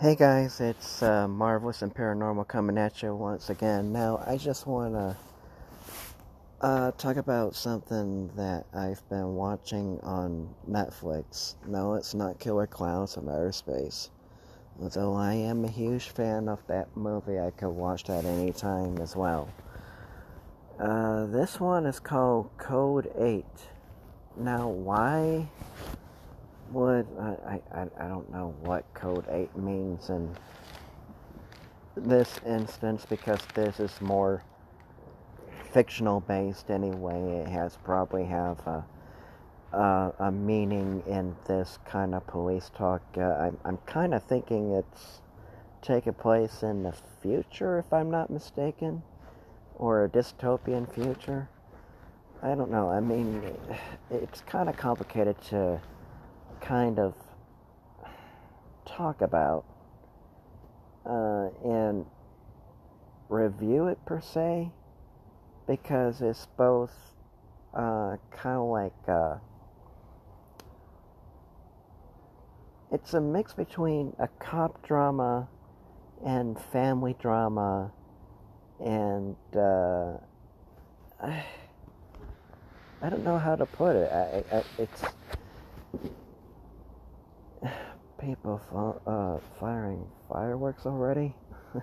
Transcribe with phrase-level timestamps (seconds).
[0.00, 3.92] Hey guys, it's uh, Marvelous and Paranormal coming at you once again.
[3.92, 5.16] Now, I just want to
[6.62, 11.56] uh, talk about something that I've been watching on Netflix.
[11.66, 14.08] No, it's not Killer Clowns from Outer Space.
[14.80, 19.14] Although I am a huge fan of that movie, I could watch that anytime as
[19.14, 19.50] well.
[20.78, 23.44] Uh, this one is called Code 8.
[24.38, 25.50] Now, why
[26.70, 27.06] would.
[27.18, 30.36] I, I, I don't know what code 8 means in
[31.96, 34.42] this instance because this is more
[35.72, 37.42] fictional based anyway.
[37.42, 38.84] It has probably have a,
[39.72, 43.02] a, a meaning in this kind of police talk.
[43.16, 45.20] Uh, I'm, I'm kind of thinking it's
[45.82, 49.02] taking place in the future if i'm not mistaken
[49.76, 51.48] or a dystopian future.
[52.42, 52.90] I don't know.
[52.90, 53.42] I mean
[54.10, 55.80] it's kind of complicated to
[56.60, 57.14] kind of
[58.84, 59.64] talk about
[61.06, 62.06] uh, and
[63.28, 64.70] review it per se
[65.66, 67.14] because it's both
[67.74, 69.36] uh, kind of like uh,
[72.92, 75.48] it's a mix between a cop drama
[76.24, 77.92] and family drama
[78.80, 80.16] and uh,
[81.22, 81.44] I,
[83.02, 84.12] I don't know how to put it.
[84.12, 85.02] I, I, it's
[88.20, 88.60] people
[89.06, 91.34] uh, firing fireworks already.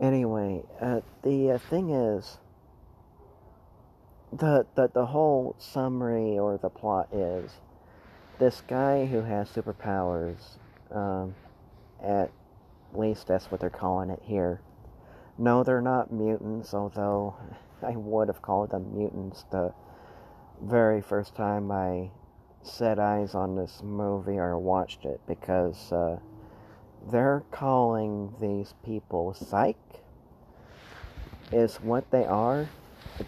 [0.00, 2.38] anyway, uh, the uh, thing is,
[4.32, 7.52] the, the the whole summary or the plot is
[8.38, 10.58] this guy who has superpowers.
[10.90, 11.34] Um,
[12.02, 12.30] at
[12.94, 14.60] least that's what they're calling it here.
[15.36, 17.36] No, they're not mutants, although
[17.82, 19.72] I would have called them mutants the
[20.62, 22.10] very first time I
[22.68, 26.18] set eyes on this movie or watched it because uh,
[27.10, 29.76] they're calling these people psych
[31.52, 32.68] is what they are.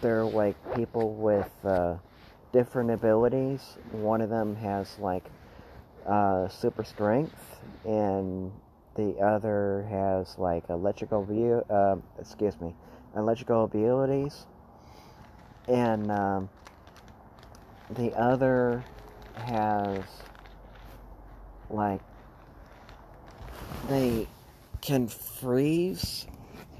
[0.01, 1.95] They're like people with uh,
[2.53, 3.77] different abilities.
[3.91, 5.25] One of them has like
[6.05, 8.51] uh, super strength and
[8.95, 12.75] the other has like electrical view uh, excuse me
[13.15, 14.45] electrical abilities.
[15.67, 16.49] And um,
[17.89, 18.83] the other
[19.35, 20.03] has
[21.69, 22.01] like
[23.87, 24.27] they
[24.81, 26.25] can freeze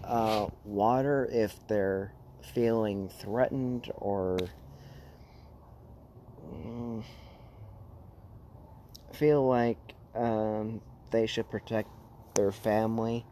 [0.03, 2.13] uh, water if they're
[2.53, 4.37] feeling threatened or
[6.53, 7.03] mm,
[9.13, 9.77] feel like
[10.15, 10.81] um,
[11.11, 11.89] they should protect
[12.35, 13.25] their family.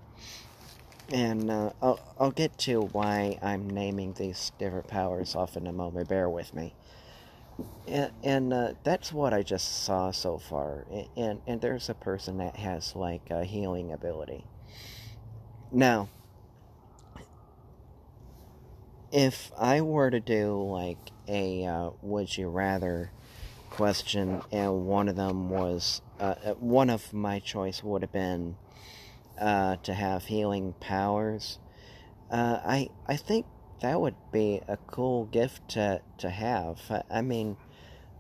[1.11, 5.71] And uh, I'll, I'll get to why I'm naming these different powers off in a
[5.73, 6.07] moment.
[6.07, 6.75] Bear with me
[7.87, 10.85] and, and uh, that's what I just saw so far.
[10.91, 14.45] And, and, and there's a person that has like a healing ability.
[15.71, 16.09] Now,
[19.11, 23.11] if I were to do like a uh, would you rather
[23.69, 28.55] question, and one of them was uh, uh one of my choice would have been
[29.39, 31.59] uh, to have healing powers.
[32.31, 33.45] Uh, I I think
[33.81, 37.03] that would be a cool gift to to have.
[37.09, 37.57] I mean,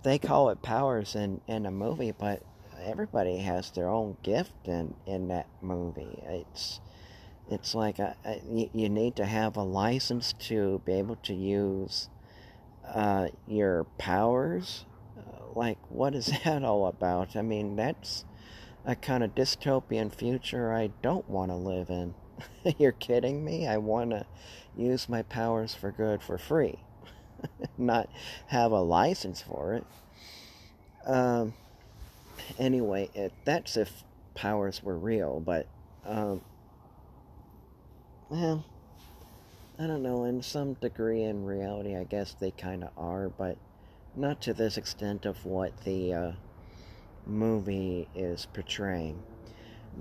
[0.03, 2.43] they call it powers in in a movie, but
[2.81, 6.23] everybody has their own gift in in that movie.
[6.25, 6.79] It's
[7.49, 12.09] it's like a, a you, need to have a license to be able to use
[12.87, 14.85] uh, your powers.
[15.55, 17.35] Like, what is that all about?
[17.35, 18.23] I mean, that's
[18.85, 22.13] a kind of dystopian future I don't want to live in.
[22.77, 23.67] You're kidding me?
[23.67, 24.25] I want to
[24.77, 26.79] use my powers for good for free,
[27.77, 28.09] not
[28.47, 29.85] have a license for it.
[31.05, 31.53] Um,
[32.57, 34.03] anyway, it, that's if
[34.35, 35.67] powers were real, but,
[36.05, 36.41] um,
[38.29, 38.63] well,
[39.77, 43.57] I don't know, in some degree in reality, I guess they kind of are, but
[44.15, 46.31] not to this extent of what the uh,
[47.25, 49.21] movie is portraying.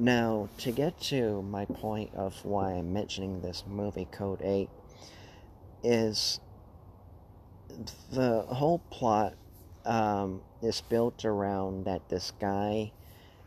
[0.00, 4.70] Now, to get to my point of why I'm mentioning this movie, Code 8,
[5.82, 6.38] is
[8.12, 9.34] the whole plot
[9.84, 12.92] um, is built around that this guy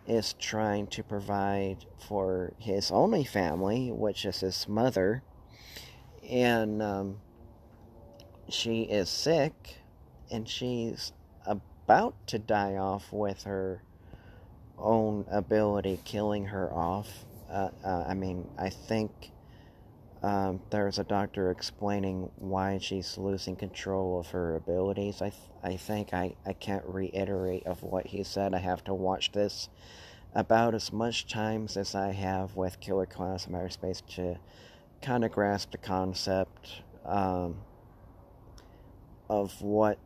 [0.06, 5.24] is trying to provide for his only family, which is his mother,
[6.30, 7.22] and um,
[8.50, 9.78] she is sick
[10.30, 11.14] and she's
[11.46, 13.84] about to die off with her
[14.82, 17.26] own ability killing her off.
[17.50, 19.32] Uh, uh, I mean, I think
[20.24, 25.22] um, there's a doctor explaining why she's losing control of her abilities.
[25.22, 28.54] I th- I think I, I can't reiterate of what he said.
[28.54, 29.70] I have to watch this
[30.34, 34.38] about as much times as I have with Killer Clowns from Outer Space to
[35.02, 37.58] kind of grasp the concept um,
[39.30, 39.98] of what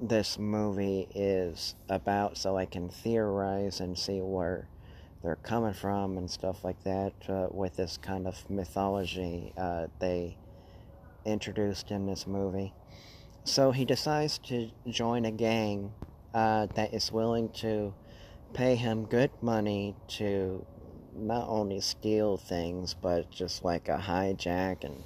[0.00, 4.68] this movie is about so I can theorize and see where
[5.22, 10.36] they're coming from and stuff like that uh, with this kind of mythology uh, they
[11.24, 12.74] introduced in this movie.
[13.44, 15.92] So he decides to join a gang
[16.34, 17.94] uh, that is willing to
[18.52, 20.64] pay him good money to
[21.16, 25.02] not only steal things but just like a hijack and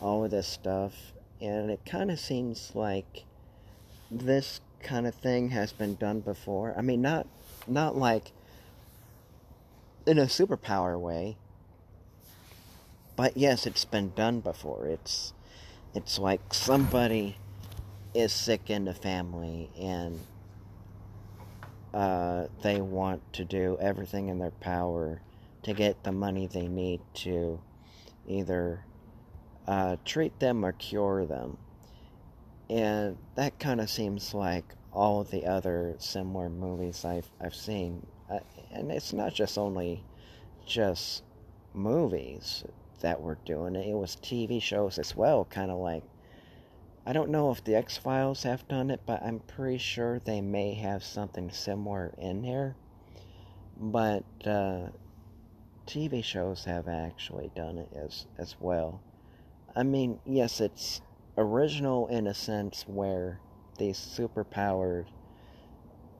[0.00, 0.94] all of this stuff.
[1.40, 3.24] And it kind of seems like
[4.10, 6.74] this kind of thing has been done before.
[6.76, 7.26] I mean, not
[7.66, 8.32] not like
[10.06, 11.36] in a superpower way,
[13.16, 14.86] but yes, it's been done before.
[14.86, 15.32] It's
[15.94, 17.36] it's like somebody
[18.14, 20.18] is sick in the family and
[21.92, 25.20] uh, they want to do everything in their power
[25.62, 27.60] to get the money they need to
[28.26, 28.84] either
[29.66, 31.58] uh, treat them or cure them.
[32.70, 38.06] And that kind of seems like all the other similar movies I've, I've seen.
[38.30, 38.38] Uh,
[38.70, 40.04] and it's not just only
[40.64, 41.24] just
[41.74, 42.62] movies
[43.00, 46.04] that were doing it, it was TV shows as well, kind of like.
[47.04, 50.40] I don't know if the X Files have done it, but I'm pretty sure they
[50.40, 52.76] may have something similar in there.
[53.76, 54.90] But uh,
[55.88, 59.00] TV shows have actually done it as as well.
[59.74, 61.00] I mean, yes, it's
[61.36, 63.40] original in a sense where
[63.78, 65.06] these superpowered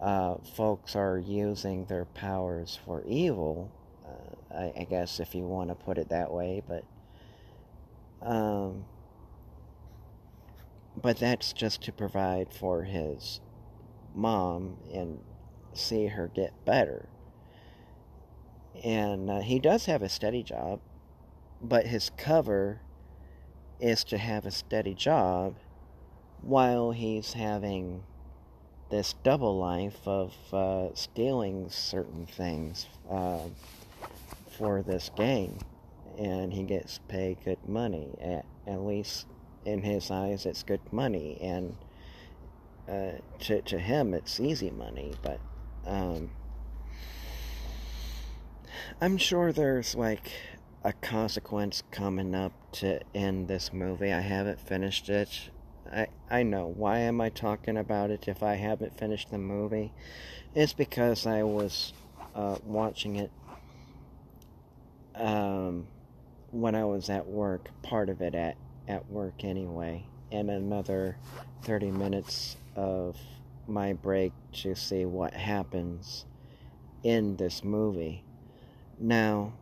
[0.00, 3.70] uh, folks are using their powers for evil.
[4.04, 6.84] Uh, I, I, guess if you want to put it that way, but
[8.22, 8.84] um,
[11.00, 13.40] but that's just to provide for his
[14.14, 15.18] mom and
[15.72, 17.08] see her get better.
[18.82, 20.80] And uh, he does have a steady job,
[21.60, 22.80] but his cover
[23.80, 25.54] is to have a steady job
[26.42, 28.02] while he's having
[28.90, 33.40] this double life of uh, stealing certain things uh,
[34.58, 35.58] for this game.
[36.18, 38.16] And he gets paid good money.
[38.20, 39.26] At, at least
[39.64, 41.38] in his eyes, it's good money.
[41.40, 41.76] And
[42.88, 45.14] uh, to, to him, it's easy money.
[45.22, 45.40] But
[45.86, 46.30] um,
[49.00, 50.30] I'm sure there's like
[50.82, 54.12] a consequence coming up to end this movie.
[54.12, 55.50] I haven't finished it.
[55.92, 59.92] I I know why am I talking about it if I haven't finished the movie?
[60.54, 61.92] It's because I was
[62.34, 63.30] uh, watching it
[65.14, 65.86] um,
[66.50, 67.70] when I was at work.
[67.82, 68.56] Part of it at
[68.88, 71.16] at work anyway, and another
[71.62, 73.16] thirty minutes of
[73.66, 76.24] my break to see what happens
[77.02, 78.24] in this movie.
[78.98, 79.52] Now,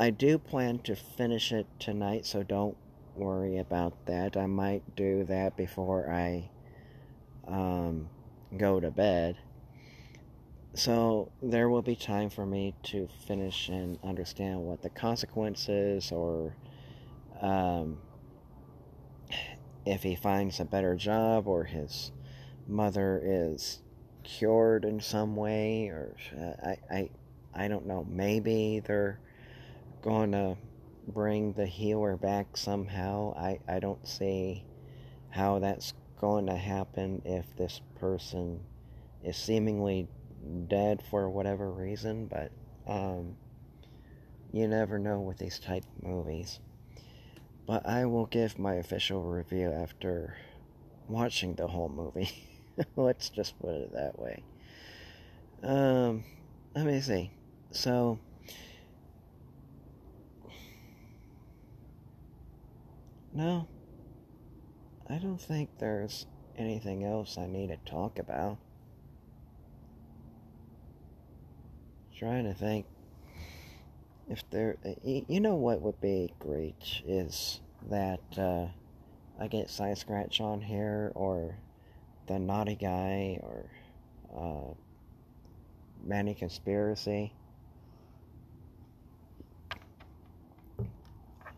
[0.00, 2.74] I do plan to finish it tonight, so don't
[3.14, 4.34] worry about that.
[4.34, 6.48] I might do that before I
[7.46, 8.08] um,
[8.56, 9.36] go to bed.
[10.72, 16.56] So there will be time for me to finish and understand what the consequences or
[17.42, 17.98] um,
[19.84, 22.10] if he finds a better job or his
[22.66, 23.82] mother is
[24.22, 27.10] cured in some way or uh, I, I
[27.52, 29.18] I don't know maybe they're
[30.02, 30.56] going to
[31.06, 33.34] bring the healer back somehow.
[33.36, 34.64] I, I don't see
[35.30, 38.60] how that's going to happen if this person
[39.24, 40.08] is seemingly
[40.68, 42.50] dead for whatever reason, but
[42.86, 43.36] um,
[44.52, 46.60] you never know with these type movies.
[47.66, 50.36] But I will give my official review after
[51.08, 52.30] watching the whole movie.
[52.96, 54.42] Let's just put it that way.
[55.62, 56.24] Um,
[56.74, 57.30] let me see.
[57.70, 58.18] So,
[63.32, 63.68] No,
[65.08, 68.58] I don't think there's anything else I need to talk about.
[72.18, 72.86] Trying to think
[74.28, 78.66] if there, you know what would be great is that uh,
[79.40, 81.56] I get Side Scratch on here or
[82.26, 83.70] the Naughty Guy or
[84.36, 84.74] uh,
[86.04, 87.32] Manny Conspiracy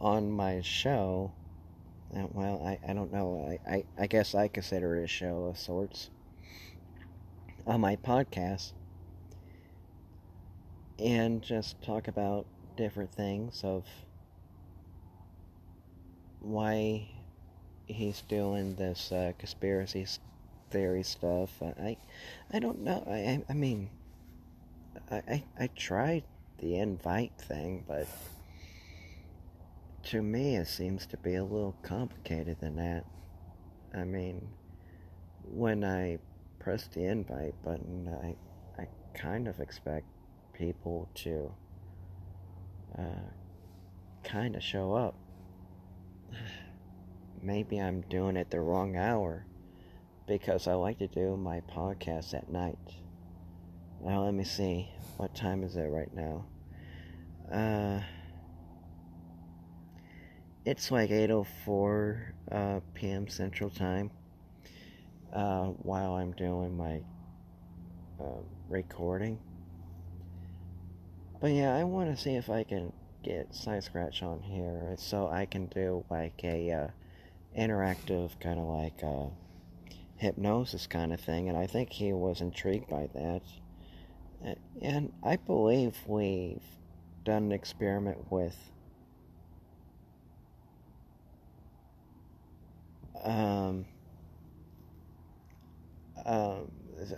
[0.01, 1.33] on my show
[2.17, 3.59] uh, well, I, I don't know.
[3.67, 6.11] I, I, I guess I consider it a show of sorts.
[7.67, 8.73] On my podcast.
[10.99, 13.85] And just talk about different things of
[16.41, 17.09] why
[17.87, 20.07] he's doing this uh, conspiracy
[20.71, 21.63] theory stuff.
[21.63, 21.97] I,
[22.53, 23.05] I don't know.
[23.09, 23.91] I, I mean,
[25.11, 26.25] I, I, I tried
[26.59, 28.07] the invite thing, but
[30.05, 33.05] to me it seems to be a little complicated than that.
[33.95, 34.49] I mean,
[35.45, 36.19] when I
[36.59, 40.07] press the invite button, I, I kind of expect
[40.53, 41.53] people to
[42.99, 43.31] uh,
[44.25, 45.15] kind of show up.
[47.43, 49.45] Maybe I'm doing it the wrong hour
[50.27, 52.79] because I like to do my podcast at night.
[54.05, 54.89] Now, let me see.
[55.17, 56.45] What time is it right now?
[57.53, 58.01] Uh,
[60.65, 63.29] it's like 8.04 uh, p.m.
[63.29, 64.11] Central Time
[65.33, 67.01] uh, while I'm doing my
[68.21, 69.39] uh, recording.
[71.41, 72.93] But yeah, I want to see if I can
[73.25, 76.87] get Side Scratch on here so I can do like a uh,
[77.59, 79.27] interactive kind of like uh,
[80.17, 83.43] hypnosis kind of thing, and I think he was intrigued by that.
[84.81, 86.63] And I believe we've
[87.25, 88.72] done an experiment with
[93.23, 93.85] um,
[96.25, 96.71] um,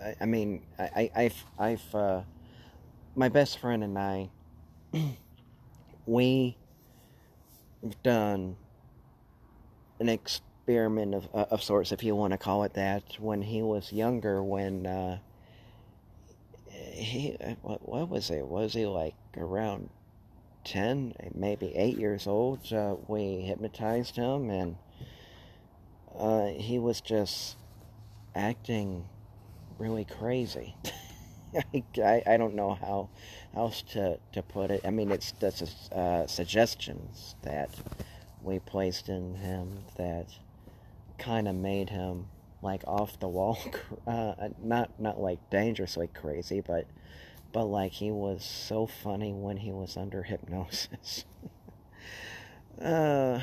[0.02, 2.22] I, I mean, I, I've, I've, uh,
[3.14, 4.30] my best friend and I,
[6.06, 6.56] we
[7.82, 8.56] have done
[10.00, 13.62] an experiment of, uh, of sorts, if you want to call it that, when he
[13.62, 15.18] was younger, when, uh,
[16.68, 18.46] he, what, what was it?
[18.46, 19.90] Was he like around
[20.64, 22.72] 10, maybe 8 years old?
[22.72, 24.76] Uh, we hypnotized him and,
[26.18, 27.56] uh, he was just
[28.34, 29.04] acting
[29.78, 30.76] really crazy.
[31.96, 33.10] I, I don't know how
[33.54, 34.80] else to, to put it.
[34.84, 37.70] I mean, it's that's uh, suggestions that
[38.42, 40.28] we placed in him that
[41.18, 42.26] kind of made him
[42.62, 43.58] like off the wall,
[44.06, 46.86] uh, not not like dangerously crazy, but
[47.52, 51.24] but like he was so funny when he was under hypnosis.
[52.82, 53.40] uh,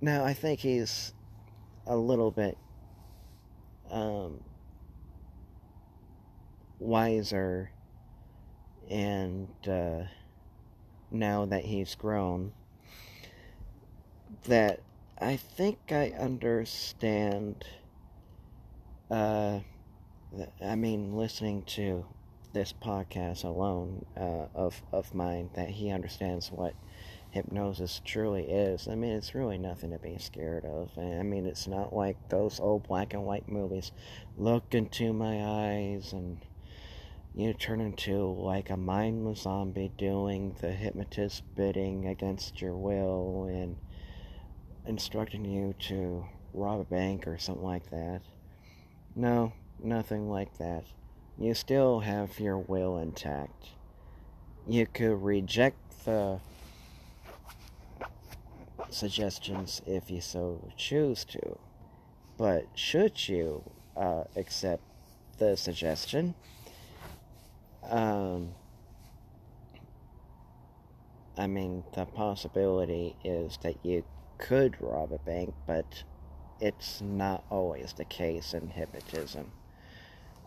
[0.00, 1.12] now I think he's
[1.86, 2.58] a little bit
[3.90, 4.40] um,
[6.78, 7.70] wiser
[8.90, 10.02] and uh,
[11.10, 12.52] now that he's grown
[14.44, 14.80] that
[15.20, 17.64] I think I understand
[19.10, 19.60] uh,
[20.62, 22.04] I mean listening to
[22.52, 26.74] this podcast alone uh, of of mine that he understands what
[27.36, 28.88] hypnosis truly is.
[28.88, 30.88] I mean, it's really nothing to be scared of.
[30.96, 33.92] I mean, it's not like those old black and white movies.
[34.38, 36.38] Look into my eyes and
[37.34, 43.76] you turn into like a mindless zombie doing the hypnotist bidding against your will and
[44.86, 46.24] instructing you to
[46.54, 48.22] rob a bank or something like that.
[49.14, 50.84] No, nothing like that.
[51.36, 53.66] You still have your will intact.
[54.66, 56.40] You could reject the
[58.90, 61.58] suggestions if you so choose to.
[62.36, 63.62] But should you
[63.96, 64.82] uh, accept
[65.38, 66.34] the suggestion,
[67.88, 68.54] um,
[71.38, 74.04] I mean, the possibility is that you
[74.38, 76.02] could rob a bank, but
[76.60, 79.52] it's not always the case in hypnotism.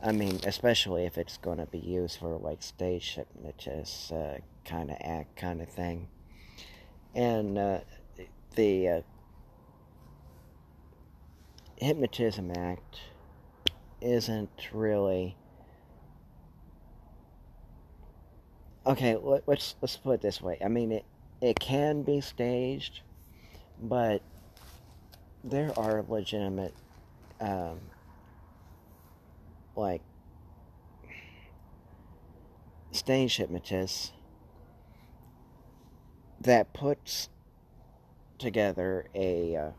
[0.02, 4.90] I mean, especially if it's going to be used for like stage hypnotist uh, kind
[4.90, 6.08] of act kind of thing.
[7.14, 7.80] And uh,
[8.60, 9.02] the uh,
[11.78, 13.00] Hypnotism Act
[14.02, 15.38] isn't really
[18.86, 19.16] okay.
[19.16, 20.58] Let's let's put it this way.
[20.62, 21.06] I mean, it
[21.40, 23.00] it can be staged,
[23.82, 24.22] but
[25.42, 26.74] there are legitimate,
[27.40, 27.80] um,
[29.78, 30.02] like
[32.92, 34.12] stage hypnotists
[36.42, 37.30] that puts
[38.40, 39.72] together a uh,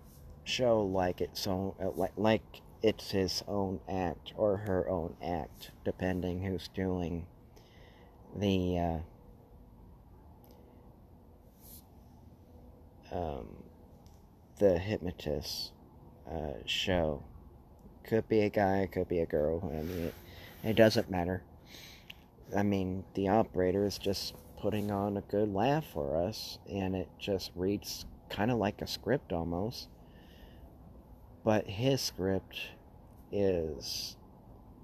[0.44, 5.70] show like its own, uh, like, like it's his own act or her own act,
[5.84, 7.26] depending who's doing
[8.36, 8.98] the uh,
[13.12, 13.48] um,
[14.58, 15.72] the hypnotist
[16.30, 17.22] uh, show.
[18.04, 19.60] Could be a guy, could be a girl.
[19.72, 20.14] I mean, it,
[20.64, 21.42] it doesn't matter.
[22.56, 27.08] I mean, the operator is just putting on a good laugh for us, and it
[27.18, 29.88] just reads kind of like a script almost.
[31.44, 32.58] But his script
[33.32, 34.16] is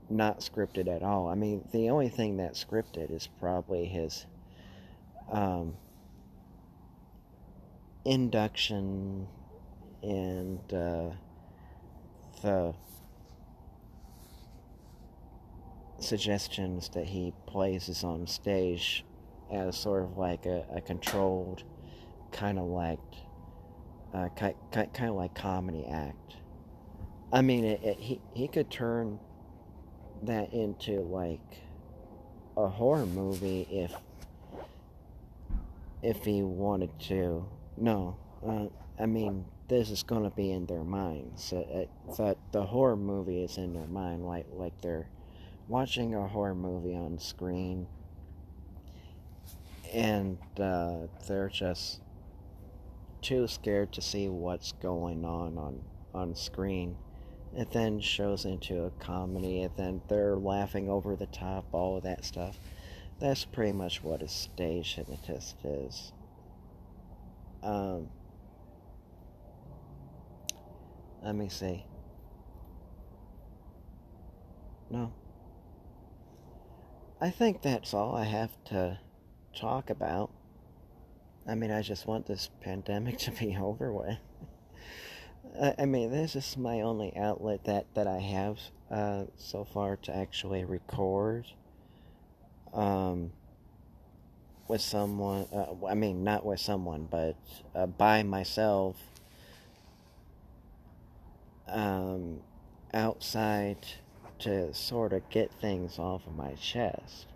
[0.08, 1.28] not scripted at all.
[1.28, 4.26] I mean, the only thing that's scripted is probably his
[5.30, 5.74] um,
[8.04, 9.26] induction
[10.02, 11.10] and uh,
[12.42, 12.74] the
[15.98, 19.04] suggestions that he places on stage
[19.52, 21.64] as sort of like a, a controlled,
[22.32, 22.98] kind of like,
[24.16, 26.36] uh, kind, kind of like comedy act.
[27.32, 29.18] I mean, it, it, he he could turn
[30.22, 31.40] that into like
[32.56, 33.92] a horror movie if
[36.02, 37.46] if he wanted to.
[37.76, 38.66] No, uh,
[38.98, 41.52] I mean this is gonna be in their minds.
[41.52, 41.84] Uh,
[42.16, 45.08] that the horror movie is in their mind, like like they're
[45.68, 47.86] watching a horror movie on screen,
[49.92, 52.00] and uh, they're just
[53.26, 55.82] too scared to see what's going on on
[56.14, 56.96] on screen.
[57.56, 62.04] It then shows into a comedy, and then they're laughing over the top, all of
[62.04, 62.56] that stuff.
[63.18, 66.12] That's pretty much what a stage hypnotist is.
[67.64, 68.10] Um,
[71.20, 71.84] let me see.
[74.88, 75.12] No.
[77.20, 79.00] I think that's all I have to
[79.52, 80.30] talk about.
[81.48, 84.18] I mean, I just want this pandemic to be over with.
[85.78, 88.58] I mean, this is my only outlet that, that I have
[88.90, 91.46] uh, so far to actually record
[92.74, 93.32] um,
[94.68, 95.46] with someone.
[95.50, 97.36] Uh, I mean, not with someone, but
[97.74, 98.96] uh, by myself
[101.68, 102.40] um,
[102.92, 103.78] outside
[104.40, 107.26] to sort of get things off of my chest,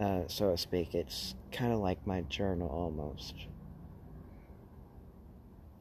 [0.00, 0.94] uh, so to speak.
[0.94, 3.34] It's kind of like my journal almost.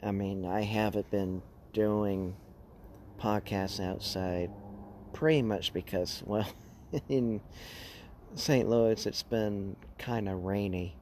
[0.04, 1.42] I mean, I haven't been
[1.74, 2.36] doing
[3.20, 4.52] podcasts outside
[5.14, 6.48] pretty much because, well,
[7.08, 7.42] in
[8.36, 8.68] St.
[8.70, 10.96] Louis it's been kind of rainy,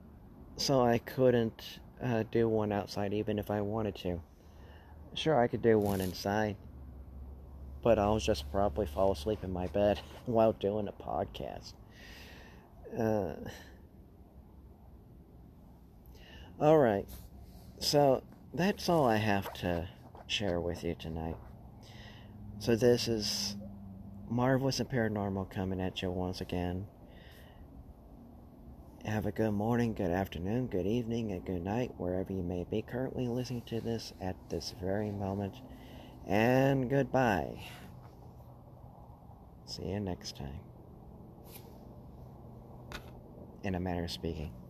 [0.55, 4.21] so I couldn't uh, do one outside even if I wanted to.
[5.13, 6.55] Sure, I could do one inside,
[7.81, 11.73] but I'll just probably fall asleep in my bed while doing a podcast.
[12.95, 13.33] Uh,
[16.59, 17.05] all right,
[17.79, 18.23] so
[18.53, 19.87] that's all I have to
[20.27, 21.37] share with you tonight.
[22.59, 23.55] So, this is
[24.29, 26.87] Marvelous and Paranormal coming at you once again.
[29.05, 32.81] Have a good morning, good afternoon, good evening, and good night, wherever you may be
[32.81, 35.55] currently listening to this at this very moment.
[36.25, 37.63] And goodbye.
[39.65, 40.66] See you next time.
[43.67, 44.66] In a manner of speaking.